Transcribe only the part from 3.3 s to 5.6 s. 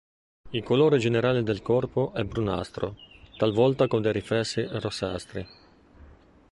talvolta con dei riflessi rossastri.